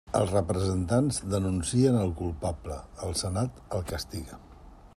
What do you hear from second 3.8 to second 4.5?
castiga.